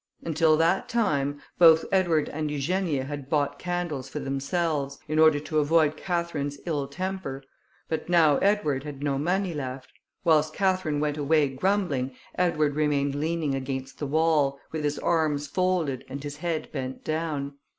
[0.23, 5.59] Until that time, both Edward and Eugenia had bought candles for themselves, in order to
[5.59, 7.43] avoid Catherine's ill temper;
[7.87, 9.91] but now Edward had no money left.
[10.23, 16.03] Whilst Catherine went away grumbling, Edward remained leaning against the wall, with his arms folded,
[16.09, 17.59] and his head bent down.